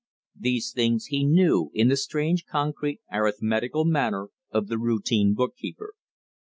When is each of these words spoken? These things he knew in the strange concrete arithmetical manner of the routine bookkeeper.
These 0.39 0.71
things 0.71 1.05
he 1.11 1.23
knew 1.23 1.69
in 1.75 1.87
the 1.89 1.95
strange 1.95 2.47
concrete 2.47 3.01
arithmetical 3.11 3.85
manner 3.85 4.29
of 4.49 4.67
the 4.67 4.79
routine 4.79 5.35
bookkeeper. 5.35 5.93